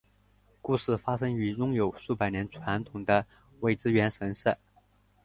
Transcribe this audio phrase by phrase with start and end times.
[0.63, 3.23] 故事发生于拥有数百年传统的
[3.59, 4.57] 苇之原神社。